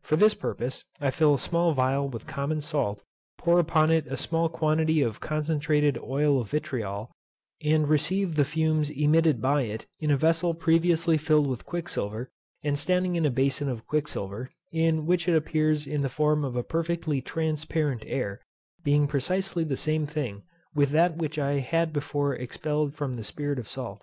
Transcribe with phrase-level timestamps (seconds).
[0.00, 3.02] For this purpose I fill a small phial with common salt,
[3.36, 7.10] pour upon it a small quantity of concentrated oil of vitriol,
[7.62, 12.30] and receive the fumes emitted by it in a vessel previously filled with quicksilver,
[12.64, 16.56] and standing in a bason of quicksilver, in which it appears in the form of
[16.56, 18.40] a perfectly transparent air,
[18.82, 20.42] being precisely the same thing
[20.74, 24.02] with that which I had before expelled from the spirit of salt.